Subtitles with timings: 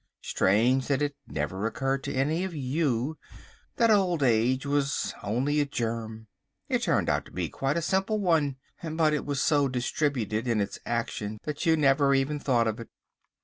[0.23, 3.19] Strange that it never occurred to any of you
[3.75, 6.25] that Old Age was only a germ!
[6.67, 10.59] It turned out to be quite a simple one, but it was so distributed in
[10.59, 12.89] its action that you never even thought of it."